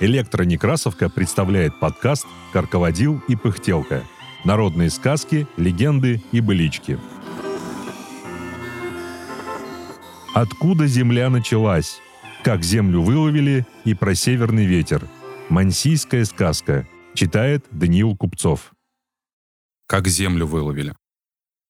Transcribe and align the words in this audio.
Электронекрасовка 0.00 1.10
представляет 1.10 1.78
подкаст 1.80 2.26
«Карководил 2.52 3.20
и 3.26 3.34
пыхтелка». 3.34 4.04
Народные 4.44 4.90
сказки, 4.90 5.48
легенды 5.56 6.22
и 6.30 6.40
былички. 6.40 6.98
Откуда 10.34 10.86
земля 10.86 11.30
началась? 11.30 12.00
Как 12.44 12.62
землю 12.62 13.02
выловили 13.02 13.66
и 13.84 13.94
про 13.94 14.14
северный 14.14 14.66
ветер. 14.66 15.02
Мансийская 15.48 16.24
сказка. 16.24 16.86
Читает 17.14 17.66
Даниил 17.72 18.16
Купцов. 18.16 18.72
Как 19.88 20.06
землю 20.06 20.46
выловили. 20.46 20.94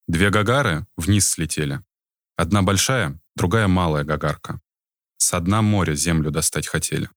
Две 0.08 0.30
гагары 0.30 0.86
вниз 0.96 1.28
слетели. 1.28 1.80
Одна 2.36 2.62
большая, 2.62 3.20
другая 3.36 3.68
малая 3.68 4.04
гагарка. 4.04 4.60
С 5.18 5.38
дна 5.40 5.62
моря 5.62 5.94
землю 5.94 6.30
достать 6.30 6.66
хотели. 6.66 7.10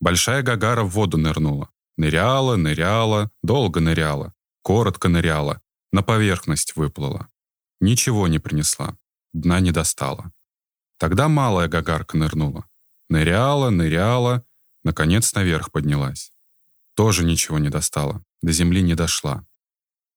Большая 0.00 0.42
Гагара 0.42 0.84
в 0.84 0.90
воду 0.90 1.16
нырнула. 1.18 1.70
Ныряла, 1.96 2.56
ныряла, 2.56 3.30
долго 3.42 3.80
ныряла, 3.80 4.32
коротко 4.62 5.08
ныряла, 5.08 5.60
на 5.90 6.02
поверхность 6.02 6.76
выплыла. 6.76 7.28
Ничего 7.80 8.28
не 8.28 8.38
принесла, 8.38 8.96
дна 9.32 9.58
не 9.58 9.72
достала. 9.72 10.32
Тогда 10.98 11.28
малая 11.28 11.66
Гагарка 11.66 12.16
нырнула. 12.16 12.66
Ныряла, 13.08 13.70
ныряла, 13.70 14.44
наконец 14.84 15.34
наверх 15.34 15.72
поднялась. 15.72 16.30
Тоже 16.94 17.24
ничего 17.24 17.58
не 17.58 17.70
достала, 17.70 18.22
до 18.42 18.52
земли 18.52 18.82
не 18.82 18.94
дошла. 18.94 19.44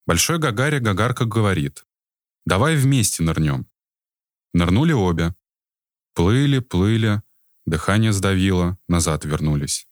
Большой 0.06 0.38
Гагаре 0.38 0.78
Гагарка 0.78 1.24
говорит, 1.24 1.84
«Давай 2.46 2.76
вместе 2.76 3.22
нырнем». 3.22 3.68
Нырнули 4.54 4.92
обе. 4.92 5.34
Плыли, 6.14 6.58
плыли, 6.58 7.22
Дыхание 7.66 8.12
сдавило, 8.12 8.76
назад 8.88 9.24
вернулись. 9.24 9.86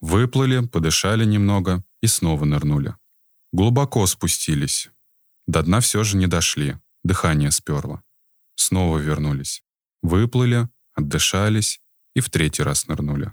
Выплыли, 0.00 0.66
подышали 0.66 1.24
немного 1.24 1.84
и 2.00 2.08
снова 2.08 2.44
нырнули. 2.44 2.96
Глубоко 3.52 4.06
спустились. 4.06 4.90
До 5.46 5.62
дна 5.62 5.80
все 5.80 6.02
же 6.02 6.16
не 6.16 6.26
дошли, 6.26 6.78
дыхание 7.04 7.52
сперло. 7.52 8.02
Снова 8.56 8.98
вернулись. 8.98 9.62
Выплыли, 10.02 10.68
отдышались 10.94 11.80
и 12.14 12.20
в 12.20 12.28
третий 12.28 12.64
раз 12.64 12.88
нырнули. 12.88 13.32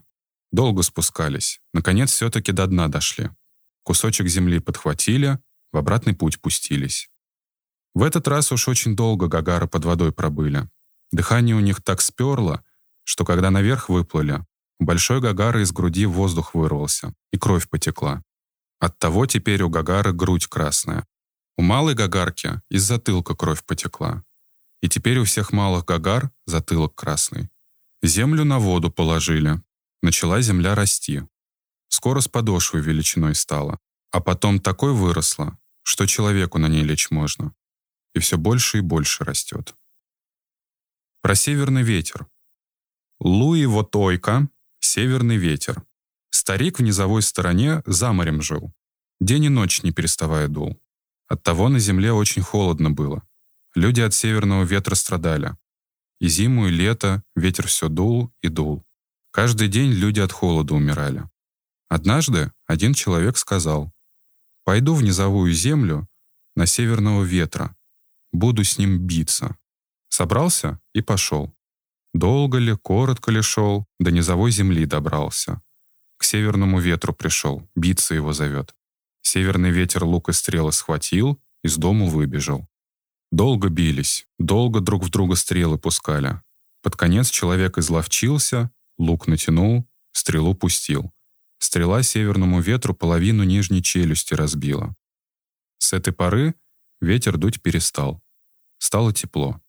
Долго 0.51 0.83
спускались, 0.83 1.61
наконец 1.73 2.11
все-таки 2.11 2.51
до 2.51 2.67
дна 2.67 2.87
дошли. 2.87 3.31
Кусочек 3.83 4.27
земли 4.27 4.59
подхватили, 4.59 5.39
в 5.71 5.77
обратный 5.77 6.15
путь 6.15 6.39
пустились. 6.39 7.09
В 7.99 8.03
этот 8.03 8.29
раз 8.29 8.49
уж 8.53 8.69
очень 8.69 8.95
долго 8.95 9.27
Гагары 9.27 9.67
под 9.67 9.83
водой 9.83 10.13
пробыли. 10.13 10.69
Дыхание 11.11 11.53
у 11.53 11.59
них 11.59 11.81
так 11.83 11.99
сперло, 11.99 12.63
что 13.03 13.25
когда 13.25 13.51
наверх 13.51 13.89
выплыли, 13.89 14.45
у 14.79 14.85
большой 14.85 15.19
Гагары 15.19 15.63
из 15.63 15.73
груди 15.73 16.05
воздух 16.05 16.53
вырвался, 16.53 17.13
и 17.33 17.37
кровь 17.37 17.67
потекла. 17.67 18.23
Оттого 18.79 19.25
теперь 19.25 19.63
у 19.63 19.69
Гагары 19.69 20.13
грудь 20.13 20.47
красная. 20.47 21.05
У 21.57 21.61
малой 21.61 21.93
Гагарки 21.93 22.61
из 22.69 22.83
затылка 22.83 23.35
кровь 23.35 23.65
потекла. 23.65 24.23
И 24.81 24.87
теперь 24.87 25.19
у 25.19 25.25
всех 25.25 25.51
малых 25.51 25.83
Гагар 25.83 26.31
затылок 26.45 26.95
красный. 26.95 27.49
Землю 28.01 28.45
на 28.45 28.59
воду 28.59 28.89
положили. 28.89 29.61
Начала 30.01 30.39
земля 30.39 30.73
расти. 30.73 31.23
Скоро 31.89 32.21
с 32.21 32.29
подошвой 32.29 32.79
величиной 32.79 33.35
стала. 33.35 33.77
А 34.11 34.21
потом 34.21 34.61
такой 34.61 34.93
выросла, 34.93 35.57
что 35.83 36.05
человеку 36.05 36.59
на 36.59 36.69
ней 36.69 36.83
лечь 36.83 37.11
можно. 37.11 37.53
И 38.13 38.19
все 38.19 38.37
больше 38.37 38.79
и 38.79 38.81
больше 38.81 39.23
растет. 39.23 39.75
Про 41.21 41.35
северный 41.35 41.83
ветер. 41.83 42.27
Луи 43.19 43.65
Вотойка, 43.65 44.49
«Северный 44.79 45.37
ветер». 45.37 45.83
Старик 46.31 46.79
в 46.79 46.81
низовой 46.81 47.21
стороне 47.21 47.83
за 47.85 48.11
морем 48.13 48.41
жил. 48.41 48.73
День 49.19 49.45
и 49.45 49.49
ночь 49.49 49.83
не 49.83 49.91
переставая 49.91 50.47
дул. 50.47 50.81
Оттого 51.27 51.69
на 51.69 51.79
земле 51.79 52.13
очень 52.13 52.41
холодно 52.41 52.89
было. 52.89 53.23
Люди 53.75 54.01
от 54.01 54.13
северного 54.13 54.63
ветра 54.63 54.95
страдали. 54.95 55.55
И 56.19 56.27
зиму, 56.27 56.67
и 56.67 56.71
лето 56.71 57.23
ветер 57.35 57.67
все 57.67 57.87
дул 57.89 58.31
и 58.41 58.47
дул. 58.47 58.83
Каждый 59.31 59.67
день 59.67 59.91
люди 59.91 60.21
от 60.21 60.31
холода 60.31 60.73
умирали. 60.73 61.29
Однажды 61.87 62.51
один 62.65 62.93
человек 62.93 63.37
сказал, 63.37 63.91
«Пойду 64.63 64.95
в 64.95 65.03
низовую 65.03 65.53
землю 65.53 66.07
на 66.55 66.65
северного 66.65 67.23
ветра, 67.23 67.75
буду 68.31 68.63
с 68.63 68.77
ним 68.77 68.99
биться». 68.99 69.57
Собрался 70.09 70.79
и 70.93 71.01
пошел. 71.01 71.53
Долго 72.13 72.57
ли, 72.57 72.75
коротко 72.75 73.31
ли 73.31 73.41
шел, 73.41 73.85
до 73.99 74.11
низовой 74.11 74.51
земли 74.51 74.85
добрался. 74.85 75.61
К 76.17 76.23
северному 76.23 76.79
ветру 76.79 77.13
пришел, 77.13 77.67
биться 77.75 78.15
его 78.15 78.33
зовет. 78.33 78.75
Северный 79.21 79.71
ветер 79.71 80.03
лук 80.03 80.29
и 80.29 80.33
стрелы 80.33 80.71
схватил, 80.71 81.39
из 81.63 81.77
дому 81.77 82.07
выбежал. 82.09 82.67
Долго 83.31 83.69
бились, 83.69 84.27
долго 84.39 84.79
друг 84.79 85.03
в 85.03 85.09
друга 85.09 85.35
стрелы 85.35 85.77
пускали. 85.77 86.41
Под 86.81 86.95
конец 86.95 87.29
человек 87.29 87.77
изловчился, 87.77 88.71
лук 88.97 89.27
натянул, 89.27 89.87
стрелу 90.11 90.55
пустил. 90.55 91.13
Стрела 91.59 92.01
северному 92.01 92.61
ветру 92.61 92.95
половину 92.95 93.43
нижней 93.43 93.83
челюсти 93.83 94.33
разбила. 94.33 94.95
С 95.77 95.93
этой 95.93 96.13
поры 96.13 96.55
ветер 97.01 97.37
дуть 97.37 97.61
перестал. 97.61 98.21
Стало 98.77 99.13
тепло. 99.13 99.61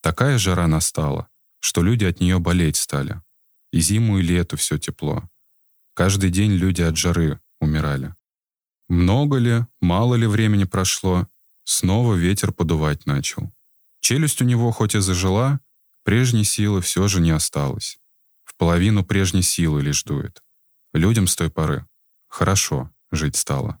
Такая 0.00 0.38
жара 0.38 0.66
настала, 0.66 1.28
что 1.60 1.82
люди 1.82 2.04
от 2.04 2.20
нее 2.20 2.38
болеть 2.38 2.76
стали. 2.76 3.20
И 3.72 3.80
зиму, 3.80 4.18
и 4.18 4.22
лето 4.22 4.56
все 4.56 4.78
тепло. 4.78 5.28
Каждый 5.94 6.30
день 6.30 6.52
люди 6.52 6.82
от 6.82 6.96
жары 6.96 7.40
умирали. 7.60 8.14
Много 8.88 9.38
ли, 9.38 9.66
мало 9.80 10.14
ли 10.14 10.26
времени 10.26 10.64
прошло, 10.64 11.28
снова 11.64 12.14
ветер 12.14 12.52
подувать 12.52 13.06
начал. 13.06 13.52
Челюсть 14.00 14.42
у 14.42 14.44
него 14.44 14.70
хоть 14.70 14.94
и 14.94 15.00
зажила, 15.00 15.60
прежней 16.04 16.44
силы 16.44 16.82
все 16.82 17.08
же 17.08 17.20
не 17.20 17.30
осталось. 17.30 17.98
В 18.44 18.54
половину 18.56 19.04
прежней 19.04 19.42
силы 19.42 19.82
лишь 19.82 20.04
дует. 20.04 20.42
Людям 20.92 21.26
с 21.26 21.34
той 21.34 21.50
поры 21.50 21.88
хорошо 22.28 22.92
жить 23.10 23.36
стало. 23.36 23.80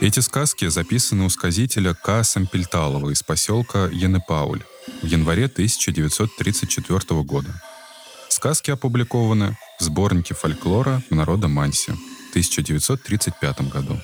Эти 0.00 0.20
сказки 0.20 0.66
записаны 0.68 1.24
у 1.24 1.28
сказителя 1.28 1.92
К. 1.92 2.24
Сампельталова 2.24 3.10
из 3.10 3.22
поселка 3.22 3.86
Янепауль 3.92 4.62
в 5.02 5.06
январе 5.06 5.44
1934 5.44 7.22
года. 7.22 7.50
Сказки 8.30 8.70
опубликованы 8.70 9.58
в 9.78 9.82
сборнике 9.84 10.34
фольклора 10.34 11.02
народа 11.10 11.48
Манси 11.48 11.92
в 11.92 12.30
1935 12.30 13.70
году. 13.70 14.00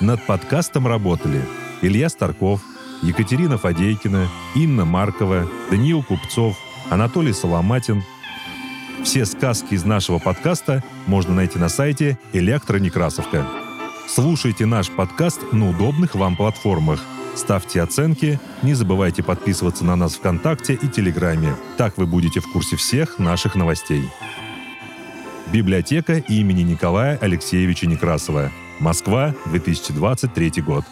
Над 0.00 0.26
подкастом 0.26 0.86
работали 0.86 1.46
Илья 1.82 2.08
Старков, 2.08 2.62
Екатерина 3.02 3.58
Фадейкина, 3.58 4.26
Инна 4.54 4.86
Маркова, 4.86 5.46
Даниил 5.70 6.02
Купцов, 6.02 6.56
Анатолий 6.88 7.34
Соломатин– 7.34 8.02
все 9.04 9.26
сказки 9.26 9.74
из 9.74 9.84
нашего 9.84 10.18
подкаста 10.18 10.82
можно 11.06 11.34
найти 11.34 11.58
на 11.58 11.68
сайте 11.68 12.18
«Электронекрасовка». 12.32 13.46
Слушайте 14.06 14.66
наш 14.66 14.90
подкаст 14.90 15.40
на 15.52 15.70
удобных 15.70 16.14
вам 16.14 16.36
платформах. 16.36 17.02
Ставьте 17.34 17.82
оценки, 17.82 18.38
не 18.62 18.74
забывайте 18.74 19.22
подписываться 19.22 19.84
на 19.84 19.96
нас 19.96 20.14
ВКонтакте 20.14 20.74
и 20.74 20.88
Телеграме. 20.88 21.56
Так 21.78 21.98
вы 21.98 22.06
будете 22.06 22.40
в 22.40 22.52
курсе 22.52 22.76
всех 22.76 23.18
наших 23.18 23.54
новостей. 23.54 24.04
Библиотека 25.52 26.14
имени 26.14 26.62
Николая 26.62 27.18
Алексеевича 27.18 27.86
Некрасова. 27.86 28.50
Москва, 28.78 29.34
2023 29.46 30.62
год. 30.62 30.84